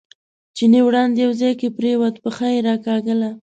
چیني 0.57 0.81
وړاندې 0.83 1.19
یو 1.25 1.31
ځای 1.41 1.53
کې 1.59 1.67
پرېوت، 1.77 2.15
پښه 2.23 2.47
یې 2.53 2.59
راکاږله. 2.67 3.29